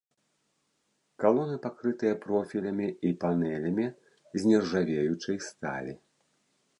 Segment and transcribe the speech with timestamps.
[1.23, 3.85] Калоны пакрытыя профілямі і панэлямі
[4.39, 5.93] з нержавеючай сталі.